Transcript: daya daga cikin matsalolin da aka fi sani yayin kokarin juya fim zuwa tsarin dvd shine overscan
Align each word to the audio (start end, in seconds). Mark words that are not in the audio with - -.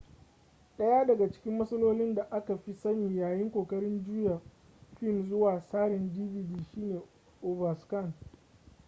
daya 0.77 1.05
daga 1.05 1.31
cikin 1.31 1.57
matsalolin 1.57 2.15
da 2.15 2.23
aka 2.31 2.57
fi 2.57 2.73
sani 2.73 3.15
yayin 3.17 3.51
kokarin 3.51 4.03
juya 4.03 4.41
fim 4.99 5.29
zuwa 5.29 5.63
tsarin 5.69 6.09
dvd 6.13 6.63
shine 6.73 7.01
overscan 7.43 8.13